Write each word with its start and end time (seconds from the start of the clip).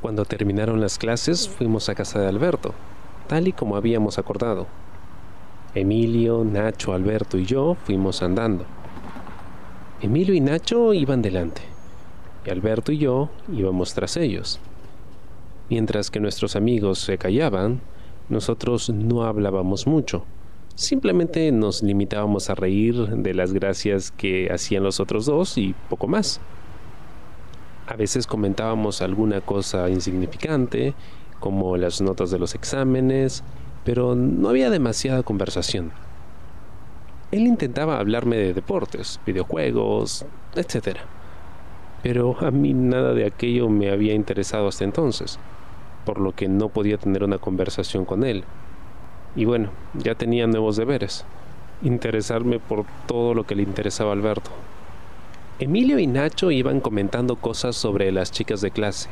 Cuando 0.00 0.24
terminaron 0.24 0.80
las 0.80 0.96
clases 0.96 1.46
fuimos 1.46 1.90
a 1.90 1.94
casa 1.94 2.18
de 2.18 2.26
Alberto, 2.26 2.72
tal 3.28 3.48
y 3.48 3.52
como 3.52 3.76
habíamos 3.76 4.18
acordado. 4.18 4.66
Emilio, 5.74 6.42
Nacho, 6.42 6.94
Alberto 6.94 7.36
y 7.36 7.44
yo 7.44 7.76
fuimos 7.84 8.22
andando. 8.22 8.64
Emilio 10.00 10.34
y 10.34 10.40
Nacho 10.40 10.94
iban 10.94 11.20
delante, 11.20 11.60
y 12.46 12.50
Alberto 12.50 12.92
y 12.92 12.98
yo 12.98 13.28
íbamos 13.52 13.92
tras 13.92 14.16
ellos. 14.16 14.58
Mientras 15.68 16.10
que 16.10 16.18
nuestros 16.18 16.56
amigos 16.56 16.98
se 17.00 17.18
callaban, 17.18 17.82
nosotros 18.30 18.88
no 18.88 19.24
hablábamos 19.24 19.86
mucho. 19.86 20.24
Simplemente 20.76 21.52
nos 21.52 21.82
limitábamos 21.82 22.48
a 22.48 22.54
reír 22.54 23.06
de 23.06 23.34
las 23.34 23.52
gracias 23.52 24.12
que 24.12 24.50
hacían 24.50 24.82
los 24.82 24.98
otros 24.98 25.26
dos 25.26 25.58
y 25.58 25.74
poco 25.90 26.08
más. 26.08 26.40
A 27.90 27.96
veces 27.96 28.28
comentábamos 28.28 29.02
alguna 29.02 29.40
cosa 29.40 29.90
insignificante, 29.90 30.94
como 31.40 31.76
las 31.76 32.00
notas 32.00 32.30
de 32.30 32.38
los 32.38 32.54
exámenes, 32.54 33.42
pero 33.84 34.14
no 34.14 34.48
había 34.48 34.70
demasiada 34.70 35.24
conversación. 35.24 35.90
Él 37.32 37.48
intentaba 37.48 37.98
hablarme 37.98 38.36
de 38.36 38.54
deportes, 38.54 39.18
videojuegos, 39.26 40.24
etc. 40.54 40.98
Pero 42.04 42.36
a 42.38 42.52
mí 42.52 42.74
nada 42.74 43.12
de 43.12 43.26
aquello 43.26 43.68
me 43.68 43.90
había 43.90 44.14
interesado 44.14 44.68
hasta 44.68 44.84
entonces, 44.84 45.40
por 46.04 46.20
lo 46.20 46.32
que 46.32 46.46
no 46.46 46.68
podía 46.68 46.96
tener 46.96 47.24
una 47.24 47.38
conversación 47.38 48.04
con 48.04 48.22
él. 48.22 48.44
Y 49.34 49.46
bueno, 49.46 49.70
ya 49.94 50.14
tenía 50.14 50.46
nuevos 50.46 50.76
deberes, 50.76 51.24
interesarme 51.82 52.60
por 52.60 52.84
todo 53.08 53.34
lo 53.34 53.46
que 53.46 53.56
le 53.56 53.62
interesaba 53.62 54.10
a 54.10 54.14
Alberto. 54.14 54.52
Emilio 55.60 55.98
y 55.98 56.06
Nacho 56.06 56.50
iban 56.50 56.80
comentando 56.80 57.36
cosas 57.36 57.76
sobre 57.76 58.10
las 58.12 58.32
chicas 58.32 58.62
de 58.62 58.70
clase, 58.70 59.10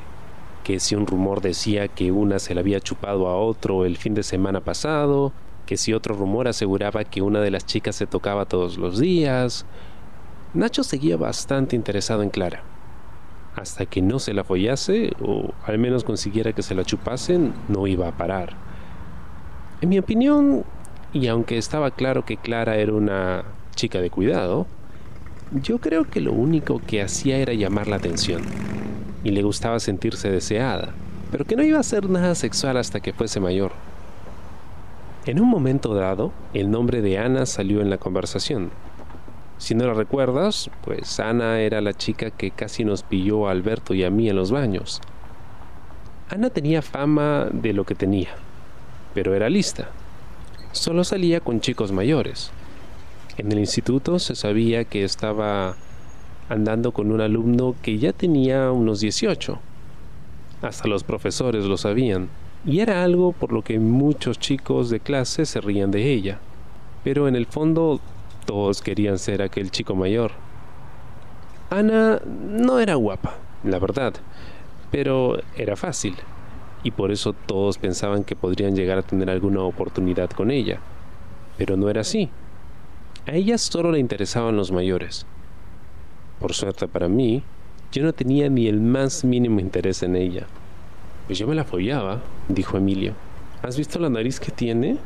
que 0.65 0.81
si 0.81 0.95
un 0.95 1.07
rumor 1.07 1.43
decía 1.43 1.89
que 1.89 2.11
una 2.11 2.39
se 2.39 2.55
la 2.55 2.63
había 2.63 2.81
chupado 2.81 3.29
a 3.29 3.37
otro 3.37 3.85
el 3.85 3.99
fin 3.99 4.15
de 4.15 4.23
semana 4.23 4.63
pasado, 4.63 5.35
que 5.67 5.77
si 5.77 5.93
otro 5.93 6.15
rumor 6.15 6.49
aseguraba 6.49 7.05
que 7.05 7.21
una 7.21 7.41
de 7.41 7.51
las 7.51 7.67
chicas 7.67 7.97
se 7.97 8.07
tocaba 8.07 8.47
todos 8.47 8.79
los 8.79 8.99
días. 8.99 9.67
Nacho 10.55 10.85
seguía 10.85 11.19
bastante 11.19 11.77
interesado 11.77 12.23
en 12.23 12.31
Clara. 12.31 12.63
Hasta 13.55 13.85
que 13.85 14.01
no 14.01 14.19
se 14.19 14.33
la 14.33 14.43
follase, 14.43 15.13
o 15.21 15.53
al 15.67 15.77
menos 15.77 16.03
consiguiera 16.03 16.55
que 16.55 16.63
se 16.63 16.75
la 16.75 16.83
chupasen, 16.83 17.53
no 17.69 17.87
iba 17.87 18.09
a 18.09 18.17
parar. 18.17 18.55
En 19.83 19.91
mi 19.91 19.99
opinión, 19.99 20.65
y 21.13 21.27
aunque 21.27 21.59
estaba 21.59 21.91
claro 21.91 22.25
que 22.25 22.39
Clara 22.39 22.77
era 22.77 22.95
una 22.95 23.45
chica 23.75 24.01
de 24.01 24.09
cuidado, 24.09 24.67
yo 25.53 25.79
creo 25.79 26.05
que 26.05 26.21
lo 26.21 26.33
único 26.33 26.81
que 26.87 27.01
hacía 27.01 27.39
era 27.39 27.55
llamar 27.55 27.89
la 27.89 27.97
atención 27.97 28.43
y 29.25 29.31
le 29.31 29.43
gustaba 29.43 29.81
sentirse 29.81 30.31
deseada, 30.31 30.91
pero 31.31 31.45
que 31.45 31.57
no 31.57 31.63
iba 31.63 31.79
a 31.79 31.81
hacer 31.81 32.09
nada 32.11 32.35
sexual 32.35 32.77
hasta 32.77 33.01
que 33.01 33.13
fuese 33.13 33.41
mayor. 33.41 33.73
En 35.25 35.41
un 35.41 35.49
momento 35.49 35.95
dado, 35.95 36.33
el 36.55 36.71
nombre 36.71 37.03
de 37.03 37.19
Ana 37.19 37.47
salió 37.47 37.81
en 37.81 37.91
la 37.91 37.99
conversación. 37.99 38.71
Si 39.57 39.75
no 39.75 39.87
la 39.87 39.95
recuerdas, 39.95 40.71
pues 40.85 41.19
Ana 41.19 41.61
era 41.61 41.81
la 41.81 41.95
chica 41.95 42.31
que 42.31 42.51
casi 42.51 42.85
nos 42.85 43.03
pilló 43.03 43.49
a 43.49 43.51
Alberto 43.51 43.95
y 43.95 44.05
a 44.05 44.11
mí 44.11 44.29
en 44.29 44.37
los 44.37 44.51
baños. 44.51 45.01
Ana 46.29 46.51
tenía 46.51 46.83
fama 46.83 47.49
de 47.53 47.73
lo 47.73 47.85
que 47.85 47.95
tenía, 47.95 48.29
pero 49.15 49.35
era 49.35 49.49
lista. 49.49 49.89
Solo 50.73 51.05
salía 51.05 51.41
con 51.41 51.61
chicos 51.61 51.91
mayores. 51.91 52.53
En 53.39 53.53
el 53.53 53.61
instituto 53.61 54.19
se 54.19 54.35
sabía 54.35 54.85
que 54.85 55.05
estaba 55.05 55.77
andando 56.49 56.91
con 56.91 57.13
un 57.13 57.21
alumno 57.21 57.77
que 57.83 57.97
ya 57.97 58.13
tenía 58.13 58.73
unos 58.73 58.99
18. 58.99 59.61
Hasta 60.61 60.89
los 60.89 61.05
profesores 61.05 61.65
lo 61.65 61.77
sabían, 61.77 62.31
y 62.67 62.81
era 62.81 63.05
algo 63.05 63.31
por 63.31 63.53
lo 63.53 63.63
que 63.63 63.79
muchos 63.79 64.41
chicos 64.41 64.91
de 64.91 64.99
clase 64.99 65.47
se 65.47 65.61
rían 65.61 65.93
de 65.93 66.13
ella. 66.13 66.41
Pero 67.05 67.29
en 67.29 67.37
el 67.37 67.47
fondo 67.47 68.01
todos 68.45 68.83
querían 68.83 69.19
ser 69.19 69.41
aquel 69.41 69.71
chico 69.71 69.95
mayor. 69.95 70.33
Ana 71.71 72.21
no 72.27 72.81
era 72.81 72.97
guapa, 72.97 73.37
la 73.63 73.79
verdad, 73.79 74.15
pero 74.91 75.39
era 75.57 75.77
fácil, 75.77 76.17
y 76.83 76.91
por 76.91 77.13
eso 77.13 77.35
todos 77.35 77.79
pensaban 77.79 78.25
que 78.25 78.35
podrían 78.35 78.75
llegar 78.75 78.99
a 78.99 79.03
tener 79.03 79.31
alguna 79.31 79.63
oportunidad 79.63 80.29
con 80.31 80.51
ella. 80.51 80.81
Pero 81.57 81.77
no 81.77 81.89
era 81.89 82.01
así. 82.01 82.31
A 83.29 83.35
ella 83.35 83.59
solo 83.59 83.93
le 83.93 83.99
interesaban 83.99 84.57
los 84.57 84.73
mayores. 84.73 85.27
Por 86.41 86.55
suerte 86.55 86.89
para 86.89 87.09
mí, 87.09 87.43
yo 87.93 88.03
no 88.03 88.15
tenía 88.15 88.49
ni 88.49 88.69
el 88.69 88.81
más 88.81 89.23
mínimo 89.23 89.61
interés 89.61 90.03
en 90.03 90.17
ella. 90.17 90.47
Pues 91.27 91.39
yo 91.39 91.47
me 91.47 91.55
la 91.55 91.65
follaba, 91.65 92.23
dijo 92.49 92.79
Emilio. 92.79 93.13
¿Has 93.63 93.77
visto 93.77 93.99
la 93.99 94.09
nariz 94.09 94.41
que 94.41 94.51
tiene? 94.51 94.97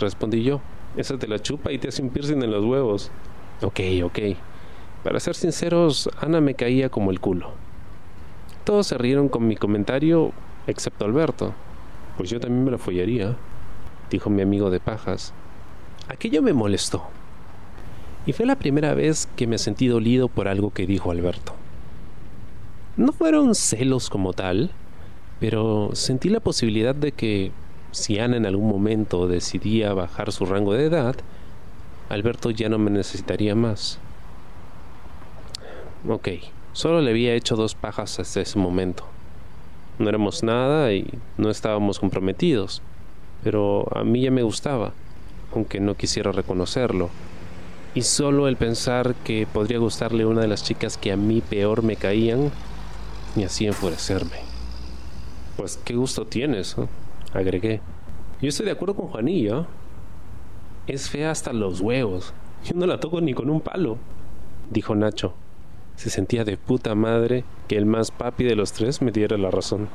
Respondí 0.00 0.42
yo. 0.42 0.60
Esa 0.96 1.16
te 1.16 1.28
la 1.28 1.38
chupa 1.38 1.70
y 1.70 1.78
te 1.78 1.86
hace 1.86 2.02
un 2.02 2.10
piercing 2.10 2.42
en 2.42 2.50
los 2.50 2.64
huevos. 2.64 3.12
Ok, 3.62 3.78
ok. 4.02 4.18
Para 5.04 5.20
ser 5.20 5.36
sinceros, 5.36 6.10
Ana 6.20 6.40
me 6.40 6.54
caía 6.54 6.88
como 6.88 7.12
el 7.12 7.20
culo. 7.20 7.52
Todos 8.64 8.88
se 8.88 8.98
rieron 8.98 9.28
con 9.28 9.46
mi 9.46 9.54
comentario, 9.54 10.32
excepto 10.66 11.04
Alberto. 11.04 11.54
Pues 12.16 12.30
yo 12.30 12.40
también 12.40 12.64
me 12.64 12.72
la 12.72 12.78
follaría, 12.78 13.36
dijo 14.10 14.28
mi 14.28 14.42
amigo 14.42 14.70
de 14.70 14.80
pajas. 14.80 15.32
Aquello 16.08 16.42
me 16.42 16.52
molestó 16.52 17.06
y 18.26 18.32
fue 18.32 18.46
la 18.46 18.56
primera 18.56 18.94
vez 18.94 19.28
que 19.36 19.46
me 19.46 19.58
sentí 19.58 19.86
dolido 19.86 20.28
por 20.28 20.48
algo 20.48 20.72
que 20.72 20.86
dijo 20.86 21.10
Alberto. 21.10 21.54
No 22.96 23.12
fueron 23.12 23.54
celos 23.54 24.10
como 24.10 24.32
tal, 24.32 24.70
pero 25.38 25.90
sentí 25.94 26.28
la 26.28 26.40
posibilidad 26.40 26.94
de 26.94 27.12
que 27.12 27.50
si 27.92 28.18
Ana 28.18 28.36
en 28.36 28.46
algún 28.46 28.68
momento 28.68 29.26
decidía 29.26 29.94
bajar 29.94 30.32
su 30.32 30.44
rango 30.44 30.74
de 30.74 30.84
edad, 30.84 31.16
Alberto 32.08 32.50
ya 32.50 32.68
no 32.68 32.78
me 32.78 32.90
necesitaría 32.90 33.54
más. 33.54 33.98
Ok, 36.08 36.28
solo 36.72 37.00
le 37.00 37.10
había 37.10 37.34
hecho 37.34 37.56
dos 37.56 37.74
pajas 37.74 38.20
hasta 38.20 38.40
ese 38.40 38.58
momento. 38.58 39.04
No 39.98 40.08
éramos 40.08 40.42
nada 40.42 40.92
y 40.92 41.06
no 41.36 41.50
estábamos 41.50 41.98
comprometidos, 41.98 42.82
pero 43.42 43.86
a 43.96 44.04
mí 44.04 44.22
ya 44.22 44.30
me 44.30 44.42
gustaba, 44.42 44.92
aunque 45.54 45.80
no 45.80 45.94
quisiera 45.94 46.32
reconocerlo 46.32 47.10
y 47.94 48.02
solo 48.02 48.48
el 48.48 48.56
pensar 48.56 49.14
que 49.24 49.46
podría 49.52 49.78
gustarle 49.78 50.26
una 50.26 50.42
de 50.42 50.48
las 50.48 50.62
chicas 50.62 50.96
que 50.96 51.12
a 51.12 51.16
mí 51.16 51.40
peor 51.40 51.82
me 51.82 51.96
caían 51.96 52.50
me 53.36 53.44
hacía 53.44 53.68
enfurecerme. 53.68 54.38
Pues 55.56 55.78
qué 55.84 55.94
gusto 55.94 56.26
tienes, 56.26 56.76
agregué. 57.32 57.80
Yo 58.40 58.48
estoy 58.48 58.66
de 58.66 58.72
acuerdo 58.72 58.94
con 58.94 59.08
Juanillo. 59.08 59.66
Es 60.86 61.10
fea 61.10 61.30
hasta 61.30 61.52
los 61.52 61.80
huevos. 61.80 62.32
Yo 62.64 62.74
no 62.74 62.86
la 62.86 63.00
toco 63.00 63.20
ni 63.20 63.34
con 63.34 63.50
un 63.50 63.60
palo, 63.60 63.98
dijo 64.70 64.94
Nacho. 64.94 65.34
Se 65.96 66.10
sentía 66.10 66.44
de 66.44 66.56
puta 66.56 66.94
madre 66.94 67.44
que 67.68 67.76
el 67.76 67.86
más 67.86 68.10
papi 68.10 68.44
de 68.44 68.56
los 68.56 68.72
tres 68.72 69.02
me 69.02 69.12
diera 69.12 69.36
la 69.36 69.50
razón. 69.50 69.88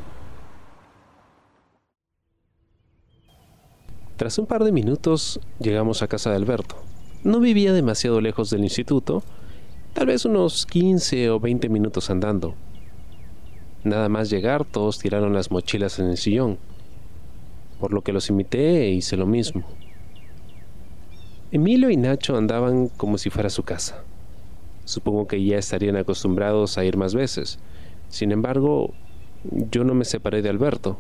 Tras 4.15 4.37
un 4.37 4.45
par 4.45 4.63
de 4.63 4.71
minutos 4.71 5.39
llegamos 5.59 6.01
a 6.01 6.07
casa 6.07 6.29
de 6.29 6.37
Alberto. 6.37 6.77
No 7.25 7.39
vivía 7.39 7.73
demasiado 7.73 8.21
lejos 8.21 8.51
del 8.51 8.61
instituto, 8.61 9.23
tal 9.93 10.05
vez 10.05 10.25
unos 10.25 10.67
15 10.67 11.31
o 11.31 11.39
20 11.39 11.69
minutos 11.69 12.11
andando. 12.11 12.53
Nada 13.83 14.09
más 14.09 14.29
llegar, 14.29 14.63
todos 14.63 14.99
tiraron 14.99 15.33
las 15.33 15.49
mochilas 15.49 15.97
en 15.97 16.05
el 16.05 16.17
sillón, 16.17 16.59
por 17.79 17.93
lo 17.93 18.03
que 18.03 18.13
los 18.13 18.29
imité 18.29 18.83
e 18.83 18.91
hice 18.91 19.17
lo 19.17 19.25
mismo. 19.25 19.63
Emilio 21.51 21.89
y 21.89 21.97
Nacho 21.97 22.37
andaban 22.37 22.89
como 22.89 23.17
si 23.17 23.31
fuera 23.31 23.49
su 23.49 23.63
casa. 23.63 24.03
Supongo 24.83 25.27
que 25.27 25.43
ya 25.43 25.57
estarían 25.57 25.95
acostumbrados 25.95 26.77
a 26.77 26.85
ir 26.85 26.95
más 26.95 27.15
veces. 27.15 27.57
Sin 28.07 28.31
embargo, 28.33 28.93
yo 29.71 29.83
no 29.83 29.95
me 29.95 30.05
separé 30.05 30.43
de 30.43 30.49
Alberto. 30.49 30.99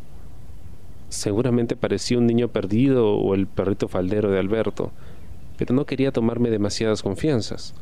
Seguramente 1.09 1.75
parecía 1.75 2.17
un 2.17 2.25
niño 2.25 2.47
perdido 2.47 3.13
o 3.13 3.35
el 3.35 3.45
perrito 3.45 3.87
faldero 3.87 4.31
de 4.31 4.39
Alberto, 4.39 4.91
pero 5.57 5.73
no 5.73 5.85
quería 5.85 6.11
tomarme 6.11 6.49
demasiadas 6.49 7.03
confianzas. 7.03 7.73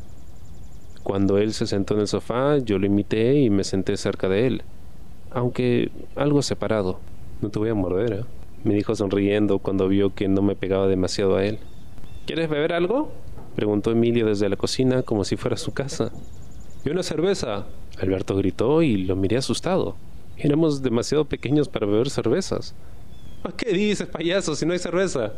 Cuando 1.03 1.37
él 1.37 1.53
se 1.53 1.67
sentó 1.67 1.95
en 1.95 2.01
el 2.01 2.07
sofá, 2.07 2.57
yo 2.57 2.79
lo 2.79 2.85
imité 2.85 3.35
y 3.35 3.49
me 3.49 3.63
senté 3.63 3.97
cerca 3.97 4.29
de 4.29 4.47
él, 4.47 4.61
aunque 5.31 5.91
algo 6.15 6.41
separado. 6.41 6.99
No 7.41 7.49
te 7.49 7.59
voy 7.59 7.69
a 7.69 7.75
morder, 7.75 8.13
¿eh? 8.13 8.23
me 8.63 8.73
dijo 8.73 8.95
sonriendo 8.95 9.59
cuando 9.59 9.87
vio 9.87 10.15
que 10.15 10.27
no 10.27 10.41
me 10.41 10.55
pegaba 10.55 10.87
demasiado 10.87 11.35
a 11.35 11.45
él. 11.45 11.59
¿Quieres 12.25 12.49
beber 12.49 12.73
algo? 12.73 13.11
preguntó 13.55 13.91
Emilio 13.91 14.25
desde 14.25 14.49
la 14.49 14.55
cocina 14.55 15.03
como 15.03 15.25
si 15.25 15.35
fuera 15.35 15.57
su 15.57 15.73
casa. 15.73 16.11
¿Y 16.85 16.89
una 16.89 17.03
cerveza? 17.03 17.65
Alberto 17.99 18.35
gritó 18.35 18.81
y 18.81 18.97
lo 18.97 19.15
miré 19.15 19.37
asustado. 19.37 19.95
Éramos 20.37 20.81
demasiado 20.81 21.25
pequeños 21.25 21.67
para 21.67 21.85
beber 21.85 22.09
cervezas. 22.09 22.73
¿Qué 23.57 23.73
dices, 23.73 24.07
payaso, 24.07 24.55
si 24.55 24.65
no 24.65 24.73
hay 24.73 24.79
cerveza? 24.79 25.33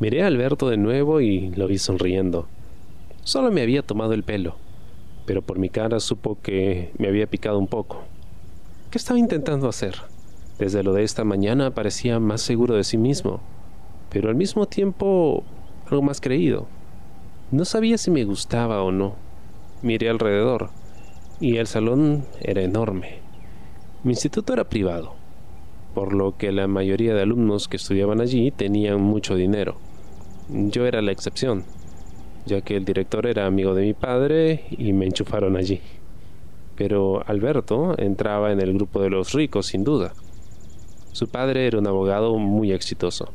Miré 0.00 0.24
a 0.24 0.26
Alberto 0.26 0.68
de 0.68 0.76
nuevo 0.76 1.20
y 1.20 1.50
lo 1.50 1.68
vi 1.68 1.78
sonriendo. 1.78 2.48
Solo 3.22 3.52
me 3.52 3.62
había 3.62 3.82
tomado 3.82 4.12
el 4.12 4.24
pelo, 4.24 4.56
pero 5.24 5.40
por 5.40 5.60
mi 5.60 5.68
cara 5.68 6.00
supo 6.00 6.36
que 6.42 6.90
me 6.98 7.06
había 7.06 7.28
picado 7.28 7.60
un 7.60 7.68
poco. 7.68 8.02
¿Qué 8.90 8.98
estaba 8.98 9.20
intentando 9.20 9.68
hacer? 9.68 9.94
Desde 10.58 10.82
lo 10.82 10.94
de 10.94 11.04
esta 11.04 11.22
mañana 11.22 11.70
parecía 11.70 12.18
más 12.18 12.42
seguro 12.42 12.74
de 12.74 12.82
sí 12.82 12.98
mismo, 12.98 13.40
pero 14.10 14.30
al 14.30 14.34
mismo 14.34 14.66
tiempo 14.66 15.44
algo 15.88 16.02
más 16.02 16.20
creído. 16.20 16.66
No 17.52 17.64
sabía 17.64 17.96
si 17.96 18.10
me 18.10 18.24
gustaba 18.24 18.82
o 18.82 18.90
no. 18.90 19.14
Miré 19.82 20.08
alrededor 20.08 20.70
y 21.40 21.58
el 21.58 21.68
salón 21.68 22.24
era 22.40 22.62
enorme. 22.62 23.20
Mi 24.02 24.12
instituto 24.12 24.52
era 24.52 24.64
privado, 24.64 25.14
por 25.94 26.14
lo 26.14 26.36
que 26.36 26.50
la 26.50 26.66
mayoría 26.66 27.14
de 27.14 27.22
alumnos 27.22 27.68
que 27.68 27.76
estudiaban 27.76 28.20
allí 28.20 28.50
tenían 28.50 29.00
mucho 29.00 29.36
dinero. 29.36 29.83
Yo 30.48 30.86
era 30.86 31.00
la 31.00 31.10
excepción, 31.10 31.64
ya 32.44 32.60
que 32.60 32.76
el 32.76 32.84
director 32.84 33.26
era 33.26 33.46
amigo 33.46 33.74
de 33.74 33.82
mi 33.82 33.94
padre 33.94 34.64
y 34.70 34.92
me 34.92 35.06
enchufaron 35.06 35.56
allí. 35.56 35.80
Pero 36.76 37.26
Alberto 37.26 37.94
entraba 37.98 38.52
en 38.52 38.60
el 38.60 38.74
grupo 38.74 39.00
de 39.00 39.08
los 39.08 39.32
ricos, 39.32 39.66
sin 39.66 39.84
duda. 39.84 40.12
Su 41.12 41.28
padre 41.28 41.66
era 41.66 41.78
un 41.78 41.86
abogado 41.86 42.36
muy 42.38 42.72
exitoso 42.72 43.32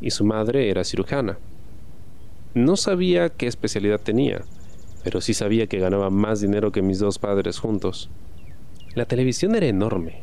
y 0.00 0.10
su 0.10 0.24
madre 0.24 0.70
era 0.70 0.84
cirujana. 0.84 1.38
No 2.54 2.76
sabía 2.76 3.30
qué 3.30 3.48
especialidad 3.48 4.00
tenía, 4.00 4.42
pero 5.02 5.20
sí 5.20 5.34
sabía 5.34 5.66
que 5.66 5.80
ganaba 5.80 6.10
más 6.10 6.40
dinero 6.40 6.70
que 6.70 6.82
mis 6.82 7.00
dos 7.00 7.18
padres 7.18 7.58
juntos. 7.58 8.10
La 8.94 9.06
televisión 9.06 9.56
era 9.56 9.66
enorme 9.66 10.22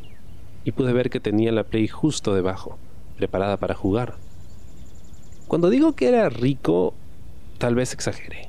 y 0.63 0.71
pude 0.71 0.93
ver 0.93 1.09
que 1.09 1.19
tenía 1.19 1.51
la 1.51 1.65
Play 1.65 1.89
justo 1.89 2.33
debajo, 2.33 2.77
preparada 3.17 3.57
para 3.57 3.75
jugar. 3.75 4.15
Cuando 5.51 5.69
digo 5.69 5.97
que 5.97 6.07
era 6.07 6.29
rico, 6.29 6.93
tal 7.57 7.75
vez 7.75 7.91
exagere. 7.91 8.47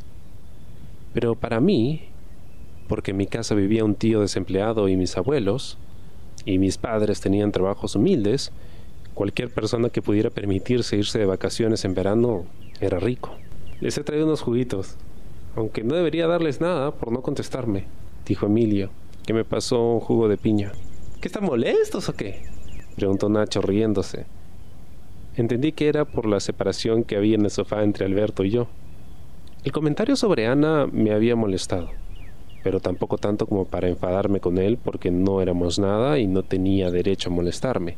Pero 1.13 1.35
para 1.35 1.59
mí, 1.59 2.03
porque 2.87 3.11
en 3.11 3.17
mi 3.17 3.27
casa 3.27 3.57
vivía 3.57 3.85
un 3.85 3.97
tío 3.97 4.21
desempleado 4.21 4.89
y 4.89 4.97
mis 4.97 5.17
abuelos, 5.17 5.79
y 6.45 6.59
mis 6.59 6.79
padres 6.79 7.21
tenían 7.21 7.51
trabajos 7.51 7.97
humildes, 7.97 8.53
cualquier 9.15 9.51
persona 9.51 9.89
que 9.91 10.01
pudiera 10.01 10.31
permitirse 10.31 10.97
irse 10.97 11.19
de 11.19 11.27
vacaciones 11.27 11.85
en 11.85 11.95
verano 11.95 12.45
era 12.81 13.01
rico. 13.01 13.35
Les 13.81 13.99
he 13.99 14.05
traído 14.05 14.27
unos 14.27 14.43
juguitos, 14.43 14.95
aunque 15.57 15.83
no 15.83 15.97
debería 15.97 16.29
darles 16.29 16.61
nada 16.61 16.93
por 16.93 17.11
no 17.11 17.21
contestarme, 17.21 17.87
dijo 18.27 18.47
Emilio, 18.47 18.91
que 19.27 19.35
me 19.35 19.45
pasó 19.45 19.95
un 19.95 19.99
jugo 19.99 20.29
de 20.29 20.37
piña. 20.37 20.71
¿Qué 21.21 21.27
están 21.27 21.47
molestos 21.47 22.09
o 22.09 22.13
qué? 22.13 22.45
preguntó 22.95 23.29
Nacho 23.29 23.61
riéndose. 23.61 24.25
Entendí 25.35 25.73
que 25.73 25.89
era 25.89 26.05
por 26.05 26.27
la 26.27 26.41
separación 26.41 27.05
que 27.05 27.17
había 27.17 27.37
en 27.37 27.45
el 27.45 27.51
sofá 27.51 27.83
entre 27.83 28.05
Alberto 28.05 28.45
y 28.45 28.51
yo. 28.51 28.69
El 29.65 29.73
comentario 29.73 30.15
sobre 30.15 30.47
Ana 30.47 30.87
me 30.93 31.13
había 31.13 31.37
molestado, 31.37 31.89
pero 32.63 32.81
tampoco 32.81 33.17
tanto 33.17 33.47
como 33.47 33.65
para 33.65 33.89
enfadarme 33.89 34.41
con 34.41 34.59
él 34.59 34.77
porque 34.77 35.11
no 35.11 35.41
éramos 35.41 35.79
nada 35.79 36.19
y 36.19 36.27
no 36.27 36.43
tenía 36.43 36.91
derecho 36.91 37.31
a 37.31 37.33
molestarme. 37.33 37.97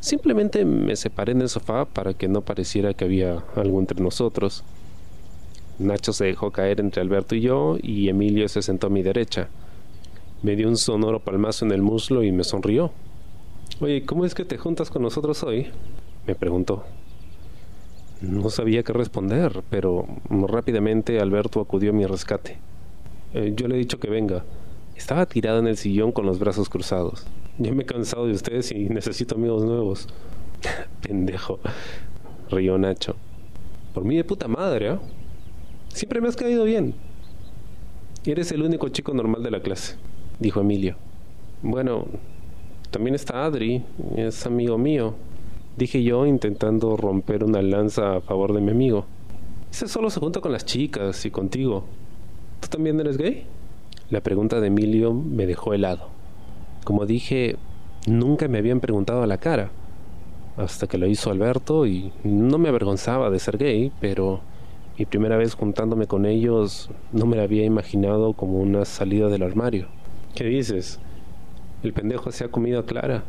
Simplemente 0.00 0.64
me 0.64 0.96
separé 0.96 1.32
en 1.32 1.40
el 1.40 1.48
sofá 1.48 1.86
para 1.86 2.12
que 2.12 2.28
no 2.28 2.42
pareciera 2.42 2.92
que 2.92 3.04
había 3.04 3.42
algo 3.56 3.78
entre 3.80 4.02
nosotros. 4.02 4.62
Nacho 5.78 6.12
se 6.12 6.26
dejó 6.26 6.50
caer 6.50 6.80
entre 6.80 7.00
Alberto 7.00 7.34
y 7.34 7.40
yo 7.40 7.78
y 7.82 8.10
Emilio 8.10 8.48
se 8.48 8.60
sentó 8.60 8.88
a 8.88 8.90
mi 8.90 9.02
derecha. 9.02 9.48
Me 10.42 10.56
dio 10.56 10.68
un 10.68 10.76
sonoro 10.76 11.20
palmazo 11.20 11.64
en 11.64 11.72
el 11.72 11.80
muslo 11.80 12.22
y 12.22 12.32
me 12.32 12.44
sonrió. 12.44 12.92
Oye, 13.80 14.04
¿cómo 14.04 14.26
es 14.26 14.34
que 14.34 14.44
te 14.44 14.58
juntas 14.58 14.90
con 14.90 15.02
nosotros 15.02 15.42
hoy? 15.42 15.68
Me 16.30 16.36
preguntó. 16.36 16.84
No 18.20 18.50
sabía 18.50 18.84
qué 18.84 18.92
responder, 18.92 19.62
pero 19.68 20.06
rápidamente 20.30 21.18
Alberto 21.18 21.60
acudió 21.60 21.90
a 21.90 21.92
mi 21.92 22.06
rescate. 22.06 22.56
Eh, 23.34 23.52
yo 23.56 23.66
le 23.66 23.74
he 23.74 23.78
dicho 23.78 23.98
que 23.98 24.08
venga. 24.08 24.44
Estaba 24.94 25.26
tirado 25.26 25.58
en 25.58 25.66
el 25.66 25.76
sillón 25.76 26.12
con 26.12 26.26
los 26.26 26.38
brazos 26.38 26.68
cruzados. 26.68 27.26
Ya 27.58 27.72
me 27.72 27.82
he 27.82 27.86
cansado 27.86 28.26
de 28.26 28.32
ustedes 28.32 28.70
y 28.70 28.88
necesito 28.88 29.34
amigos 29.34 29.64
nuevos. 29.64 30.06
Pendejo, 31.02 31.58
rió 32.48 32.78
Nacho. 32.78 33.16
Por 33.92 34.04
mí 34.04 34.16
de 34.16 34.22
puta 34.22 34.46
madre, 34.46 34.90
¿ah? 34.90 35.00
Siempre 35.88 36.20
me 36.20 36.28
has 36.28 36.36
caído 36.36 36.62
bien. 36.62 36.94
Eres 38.24 38.52
el 38.52 38.62
único 38.62 38.88
chico 38.90 39.12
normal 39.14 39.42
de 39.42 39.50
la 39.50 39.62
clase, 39.62 39.96
dijo 40.38 40.60
Emilio. 40.60 40.94
Bueno, 41.62 42.06
también 42.92 43.16
está 43.16 43.44
Adri, 43.44 43.82
es 44.16 44.46
amigo 44.46 44.78
mío, 44.78 45.16
dije 45.76 46.02
yo 46.02 46.26
intentando 46.26 46.96
romper 46.96 47.44
una 47.44 47.62
lanza 47.62 48.16
a 48.16 48.20
favor 48.20 48.52
de 48.52 48.60
mi 48.60 48.70
amigo. 48.70 49.06
Ese 49.70 49.88
solo 49.88 50.10
se 50.10 50.20
junta 50.20 50.40
con 50.40 50.52
las 50.52 50.64
chicas 50.64 51.24
y 51.24 51.30
contigo. 51.30 51.84
¿Tú 52.60 52.68
también 52.68 52.98
eres 53.00 53.16
gay? 53.16 53.44
La 54.10 54.20
pregunta 54.20 54.60
de 54.60 54.66
Emilio 54.66 55.12
me 55.14 55.46
dejó 55.46 55.72
helado. 55.72 56.08
Como 56.84 57.06
dije, 57.06 57.56
nunca 58.06 58.48
me 58.48 58.58
habían 58.58 58.80
preguntado 58.80 59.22
a 59.22 59.26
la 59.26 59.38
cara, 59.38 59.70
hasta 60.56 60.86
que 60.86 60.98
lo 60.98 61.06
hizo 61.06 61.30
Alberto 61.30 61.86
y 61.86 62.12
no 62.24 62.58
me 62.58 62.68
avergonzaba 62.68 63.30
de 63.30 63.38
ser 63.38 63.56
gay, 63.58 63.92
pero 64.00 64.40
mi 64.98 65.06
primera 65.06 65.36
vez 65.36 65.54
juntándome 65.54 66.06
con 66.06 66.26
ellos 66.26 66.90
no 67.12 67.26
me 67.26 67.36
la 67.36 67.44
había 67.44 67.64
imaginado 67.64 68.32
como 68.32 68.58
una 68.58 68.84
salida 68.84 69.28
del 69.28 69.44
armario. 69.44 69.86
¿Qué 70.34 70.44
dices? 70.44 70.98
El 71.82 71.92
pendejo 71.92 72.32
se 72.32 72.44
ha 72.44 72.48
comido 72.48 72.80
a 72.80 72.84
Clara 72.84 73.24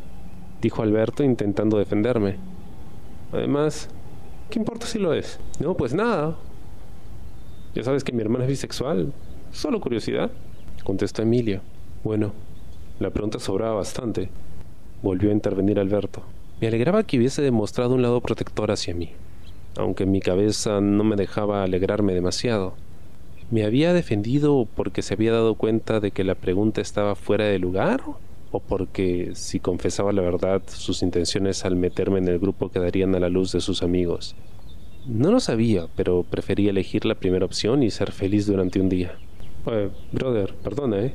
dijo 0.62 0.82
Alberto 0.82 1.22
intentando 1.22 1.76
defenderme. 1.76 2.36
Además, 3.32 3.88
¿qué 4.48 4.58
importa 4.58 4.86
si 4.86 4.98
lo 4.98 5.12
es? 5.12 5.38
No, 5.60 5.74
pues 5.74 5.92
nada. 5.92 6.36
Ya 7.74 7.82
sabes 7.82 8.04
que 8.04 8.12
mi 8.12 8.22
hermana 8.22 8.44
es 8.44 8.50
bisexual. 8.50 9.12
Solo 9.50 9.80
curiosidad, 9.80 10.30
contestó 10.84 11.22
Emilio. 11.22 11.60
Bueno, 12.04 12.32
la 13.00 13.10
pregunta 13.10 13.38
sobraba 13.38 13.74
bastante. 13.74 14.30
Volvió 15.02 15.30
a 15.30 15.34
intervenir 15.34 15.78
Alberto. 15.78 16.22
Me 16.60 16.68
alegraba 16.68 17.02
que 17.02 17.18
hubiese 17.18 17.42
demostrado 17.42 17.94
un 17.94 18.02
lado 18.02 18.20
protector 18.20 18.70
hacia 18.70 18.94
mí, 18.94 19.10
aunque 19.76 20.06
mi 20.06 20.20
cabeza 20.20 20.80
no 20.80 21.02
me 21.02 21.16
dejaba 21.16 21.64
alegrarme 21.64 22.14
demasiado. 22.14 22.74
¿Me 23.50 23.64
había 23.64 23.92
defendido 23.92 24.68
porque 24.76 25.02
se 25.02 25.14
había 25.14 25.32
dado 25.32 25.56
cuenta 25.56 25.98
de 25.98 26.12
que 26.12 26.22
la 26.22 26.36
pregunta 26.36 26.80
estaba 26.80 27.16
fuera 27.16 27.46
de 27.46 27.58
lugar 27.58 28.02
o 28.52 28.60
porque 28.60 29.30
si 29.34 29.58
confesaba 29.58 30.12
la 30.12 30.22
verdad 30.22 30.62
sus 30.66 31.02
intenciones 31.02 31.64
al 31.64 31.74
meterme 31.74 32.18
en 32.18 32.28
el 32.28 32.38
grupo 32.38 32.70
quedarían 32.70 33.14
a 33.14 33.20
la 33.20 33.28
luz 33.28 33.50
de 33.52 33.60
sus 33.60 33.82
amigos. 33.82 34.36
No 35.06 35.32
lo 35.32 35.40
sabía, 35.40 35.88
pero 35.96 36.22
prefería 36.22 36.70
elegir 36.70 37.04
la 37.04 37.16
primera 37.16 37.44
opción 37.44 37.82
y 37.82 37.90
ser 37.90 38.12
feliz 38.12 38.46
durante 38.46 38.78
un 38.78 38.88
día. 38.88 39.16
brother, 40.12 40.54
perdona, 40.62 41.00
¿eh? 41.00 41.14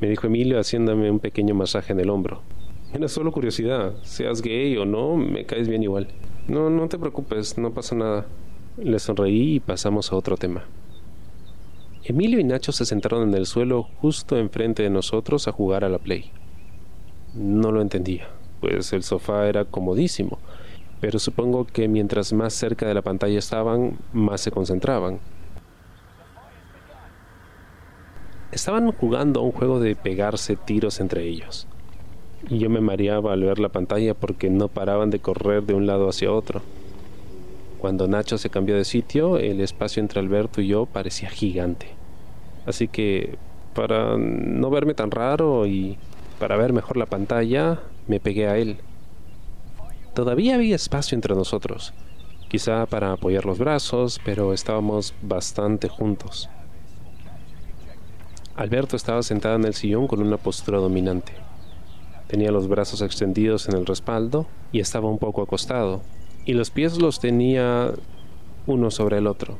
Me 0.00 0.08
dijo 0.08 0.26
Emilio 0.26 0.60
haciéndome 0.60 1.10
un 1.10 1.18
pequeño 1.18 1.54
masaje 1.54 1.92
en 1.92 2.00
el 2.00 2.10
hombro. 2.10 2.42
Era 2.92 3.08
solo 3.08 3.32
curiosidad, 3.32 3.94
seas 4.02 4.40
gay 4.40 4.76
o 4.76 4.84
no, 4.84 5.16
me 5.16 5.46
caes 5.46 5.66
bien 5.66 5.82
igual. 5.82 6.08
No, 6.46 6.70
no 6.70 6.88
te 6.88 6.98
preocupes, 6.98 7.58
no 7.58 7.72
pasa 7.72 7.96
nada. 7.96 8.26
Le 8.76 8.98
sonreí 8.98 9.54
y 9.54 9.60
pasamos 9.60 10.12
a 10.12 10.16
otro 10.16 10.36
tema. 10.36 10.64
Emilio 12.04 12.38
y 12.38 12.44
Nacho 12.44 12.70
se 12.70 12.84
sentaron 12.84 13.28
en 13.28 13.34
el 13.34 13.46
suelo 13.46 13.84
justo 14.00 14.36
enfrente 14.36 14.82
de 14.82 14.90
nosotros 14.90 15.48
a 15.48 15.52
jugar 15.52 15.84
a 15.84 15.88
la 15.88 15.98
play. 15.98 16.30
No 17.34 17.72
lo 17.72 17.80
entendía, 17.80 18.28
pues 18.60 18.92
el 18.92 19.02
sofá 19.02 19.48
era 19.48 19.64
comodísimo, 19.64 20.38
pero 21.00 21.18
supongo 21.18 21.66
que 21.66 21.88
mientras 21.88 22.32
más 22.32 22.54
cerca 22.54 22.86
de 22.86 22.94
la 22.94 23.02
pantalla 23.02 23.38
estaban, 23.38 23.98
más 24.12 24.40
se 24.40 24.52
concentraban. 24.52 25.18
Estaban 28.52 28.92
jugando 28.92 29.40
a 29.40 29.42
un 29.42 29.50
juego 29.50 29.80
de 29.80 29.96
pegarse 29.96 30.54
tiros 30.54 31.00
entre 31.00 31.24
ellos, 31.24 31.66
y 32.48 32.58
yo 32.58 32.70
me 32.70 32.80
mareaba 32.80 33.32
al 33.32 33.42
ver 33.42 33.58
la 33.58 33.68
pantalla 33.68 34.14
porque 34.14 34.48
no 34.48 34.68
paraban 34.68 35.10
de 35.10 35.18
correr 35.18 35.64
de 35.64 35.74
un 35.74 35.86
lado 35.86 36.08
hacia 36.08 36.32
otro. 36.32 36.62
Cuando 37.80 38.06
Nacho 38.06 38.38
se 38.38 38.48
cambió 38.48 38.76
de 38.76 38.84
sitio, 38.84 39.38
el 39.38 39.60
espacio 39.60 40.00
entre 40.00 40.20
Alberto 40.20 40.60
y 40.60 40.68
yo 40.68 40.86
parecía 40.86 41.30
gigante. 41.30 41.88
Así 42.64 42.86
que, 42.88 43.36
para 43.74 44.16
no 44.16 44.70
verme 44.70 44.94
tan 44.94 45.10
raro 45.10 45.66
y 45.66 45.98
para 46.38 46.56
ver 46.56 46.72
mejor 46.72 46.96
la 46.96 47.06
pantalla, 47.06 47.80
me 48.06 48.20
pegué 48.20 48.48
a 48.48 48.58
él. 48.58 48.78
Todavía 50.14 50.54
había 50.54 50.76
espacio 50.76 51.16
entre 51.16 51.34
nosotros, 51.34 51.92
quizá 52.48 52.86
para 52.86 53.12
apoyar 53.12 53.44
los 53.44 53.58
brazos, 53.58 54.20
pero 54.24 54.52
estábamos 54.52 55.14
bastante 55.22 55.88
juntos. 55.88 56.48
Alberto 58.56 58.94
estaba 58.94 59.22
sentado 59.22 59.56
en 59.56 59.64
el 59.64 59.74
sillón 59.74 60.06
con 60.06 60.20
una 60.20 60.36
postura 60.36 60.78
dominante. 60.78 61.32
Tenía 62.28 62.52
los 62.52 62.68
brazos 62.68 63.02
extendidos 63.02 63.68
en 63.68 63.76
el 63.76 63.86
respaldo 63.86 64.46
y 64.70 64.80
estaba 64.80 65.10
un 65.10 65.18
poco 65.18 65.42
acostado, 65.42 66.02
y 66.44 66.52
los 66.52 66.70
pies 66.70 66.98
los 66.98 67.18
tenía 67.18 67.92
uno 68.66 68.90
sobre 68.90 69.18
el 69.18 69.26
otro. 69.26 69.58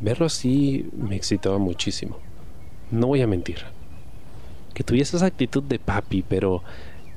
Verlo 0.00 0.26
así 0.26 0.90
me 0.96 1.16
excitaba 1.16 1.58
muchísimo. 1.58 2.18
No 2.90 3.06
voy 3.08 3.22
a 3.22 3.26
mentir 3.26 3.75
que 4.76 4.84
tuviese 4.84 5.16
esa 5.16 5.24
actitud 5.24 5.62
de 5.62 5.78
papi, 5.78 6.22
pero 6.22 6.62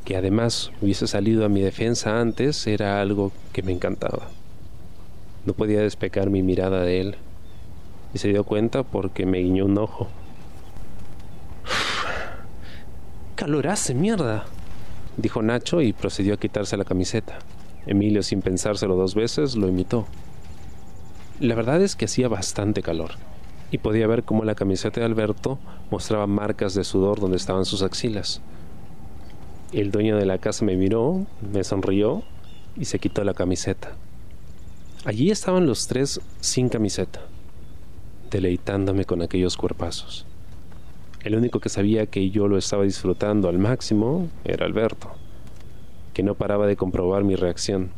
que 0.05 0.15
además 0.15 0.71
hubiese 0.81 1.07
salido 1.07 1.43
a 1.43 1.49
mi 1.49 1.59
defensa 1.59 2.21
antes, 2.21 2.65
era 2.67 3.01
algo 3.01 3.33
que 3.51 3.63
me 3.63 3.73
encantaba. 3.73 4.29
No 5.45 5.51
podía 5.51 5.81
despegar 5.81 6.29
mi 6.29 6.41
mirada 6.41 6.83
de 6.83 7.01
él, 7.01 7.15
y 8.13 8.19
se 8.19 8.29
dio 8.29 8.45
cuenta 8.45 8.83
porque 8.83 9.25
me 9.25 9.39
guiñó 9.39 9.65
un 9.65 9.77
ojo. 9.77 10.07
calor 13.35 13.67
hace, 13.67 13.93
mierda! 13.93 14.45
dijo 15.17 15.41
Nacho 15.41 15.81
y 15.81 15.91
procedió 15.91 16.35
a 16.35 16.37
quitarse 16.37 16.77
la 16.77 16.85
camiseta. 16.85 17.39
Emilio, 17.85 18.23
sin 18.23 18.41
pensárselo 18.41 18.95
dos 18.95 19.15
veces, 19.15 19.57
lo 19.57 19.67
imitó. 19.67 20.07
La 21.41 21.55
verdad 21.55 21.81
es 21.81 21.97
que 21.97 22.05
hacía 22.05 22.29
bastante 22.29 22.81
calor 22.81 23.15
y 23.71 23.77
podía 23.77 24.07
ver 24.07 24.23
cómo 24.23 24.43
la 24.43 24.55
camiseta 24.55 24.99
de 24.99 25.05
Alberto 25.05 25.59
mostraba 25.91 26.27
marcas 26.27 26.73
de 26.73 26.83
sudor 26.83 27.19
donde 27.19 27.37
estaban 27.37 27.65
sus 27.65 27.81
axilas. 27.81 28.41
El 29.71 29.91
dueño 29.91 30.17
de 30.17 30.25
la 30.25 30.39
casa 30.39 30.65
me 30.65 30.75
miró, 30.75 31.25
me 31.53 31.63
sonrió 31.63 32.23
y 32.75 32.85
se 32.85 32.99
quitó 32.99 33.23
la 33.23 33.33
camiseta. 33.33 33.91
Allí 35.05 35.31
estaban 35.31 35.67
los 35.67 35.87
tres 35.87 36.19
sin 36.39 36.69
camiseta, 36.69 37.21
deleitándome 38.31 39.05
con 39.05 39.21
aquellos 39.21 39.57
cuerpazos. 39.57 40.25
El 41.23 41.35
único 41.35 41.59
que 41.59 41.69
sabía 41.69 42.05
que 42.05 42.29
yo 42.29 42.47
lo 42.47 42.57
estaba 42.57 42.83
disfrutando 42.83 43.49
al 43.49 43.59
máximo 43.59 44.29
era 44.43 44.65
Alberto, 44.65 45.11
que 46.13 46.23
no 46.23 46.35
paraba 46.35 46.65
de 46.65 46.77
comprobar 46.77 47.23
mi 47.23 47.35
reacción. 47.35 47.91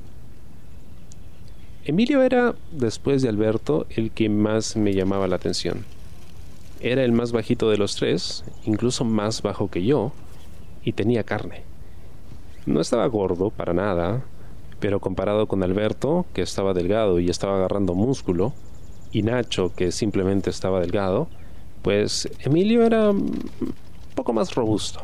Emilio 1.83 2.21
era, 2.21 2.53
después 2.71 3.23
de 3.23 3.29
Alberto, 3.29 3.87
el 3.89 4.11
que 4.11 4.29
más 4.29 4.77
me 4.77 4.93
llamaba 4.93 5.27
la 5.27 5.37
atención. 5.37 5.83
Era 6.79 7.03
el 7.03 7.11
más 7.11 7.31
bajito 7.31 7.71
de 7.71 7.77
los 7.77 7.95
tres, 7.95 8.43
incluso 8.65 9.03
más 9.03 9.41
bajo 9.41 9.71
que 9.71 9.83
yo, 9.83 10.11
y 10.83 10.91
tenía 10.91 11.23
carne. 11.23 11.63
No 12.67 12.81
estaba 12.81 13.07
gordo 13.07 13.49
para 13.49 13.73
nada, 13.73 14.21
pero 14.79 14.99
comparado 14.99 15.47
con 15.47 15.63
Alberto, 15.63 16.27
que 16.35 16.43
estaba 16.43 16.75
delgado 16.75 17.19
y 17.19 17.31
estaba 17.31 17.55
agarrando 17.55 17.95
músculo, 17.95 18.53
y 19.11 19.23
Nacho, 19.23 19.73
que 19.73 19.91
simplemente 19.91 20.51
estaba 20.51 20.81
delgado, 20.81 21.29
pues 21.81 22.29
Emilio 22.41 22.85
era 22.85 23.09
un 23.09 23.49
poco 24.13 24.33
más 24.33 24.53
robusto. 24.53 25.01